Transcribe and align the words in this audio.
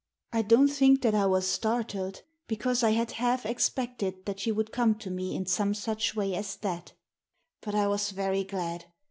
I 0.33 0.41
don't 0.41 0.69
think 0.69 1.03
that 1.03 1.13
I 1.13 1.27
was 1.27 1.45
startled, 1.47 2.23
because 2.47 2.81
I 2.81 2.89
had 2.89 3.11
half 3.11 3.45
expected 3.45 4.25
that 4.25 4.39
she 4.39 4.51
would 4.51 4.71
come 4.71 4.95
to 4.95 5.11
me 5.11 5.35
in 5.35 5.45
some 5.45 5.75
such 5.75 6.15
way 6.15 6.33
as 6.33 6.55
that 6.63 6.93
But 7.61 7.75
I 7.75 7.87
was 7.87 8.09
very 8.09 8.43
glad. 8.43 8.85